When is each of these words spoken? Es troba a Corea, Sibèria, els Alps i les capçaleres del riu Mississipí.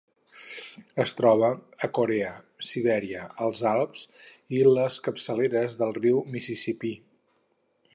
Es 1.03 1.11
troba 1.19 1.49
a 1.87 1.89
Corea, 1.99 2.31
Sibèria, 2.69 3.27
els 3.49 3.63
Alps 3.75 4.09
i 4.61 4.67
les 4.73 5.01
capçaleres 5.09 5.81
del 5.83 5.99
riu 6.03 6.23
Mississipí. 6.37 6.97